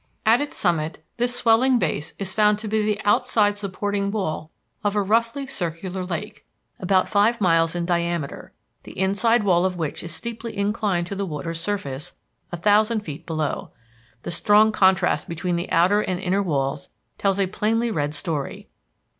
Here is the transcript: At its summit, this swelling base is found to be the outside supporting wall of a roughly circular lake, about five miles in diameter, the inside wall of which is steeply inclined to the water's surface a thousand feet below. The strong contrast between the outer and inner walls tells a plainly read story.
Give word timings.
At 0.25 0.41
its 0.41 0.57
summit, 0.57 1.05
this 1.17 1.35
swelling 1.35 1.77
base 1.77 2.15
is 2.17 2.33
found 2.33 2.57
to 2.57 2.67
be 2.67 2.81
the 2.83 2.99
outside 3.05 3.55
supporting 3.55 4.09
wall 4.09 4.49
of 4.83 4.95
a 4.95 5.01
roughly 5.03 5.45
circular 5.45 6.03
lake, 6.03 6.43
about 6.79 7.07
five 7.07 7.39
miles 7.39 7.75
in 7.75 7.85
diameter, 7.85 8.51
the 8.81 8.97
inside 8.97 9.43
wall 9.43 9.63
of 9.63 9.75
which 9.77 10.01
is 10.01 10.11
steeply 10.11 10.57
inclined 10.57 11.05
to 11.05 11.15
the 11.15 11.23
water's 11.23 11.61
surface 11.61 12.13
a 12.51 12.57
thousand 12.57 13.01
feet 13.01 13.27
below. 13.27 13.69
The 14.23 14.31
strong 14.31 14.71
contrast 14.71 15.29
between 15.29 15.55
the 15.55 15.69
outer 15.71 16.01
and 16.01 16.19
inner 16.19 16.41
walls 16.41 16.89
tells 17.19 17.39
a 17.39 17.45
plainly 17.45 17.91
read 17.91 18.15
story. 18.15 18.69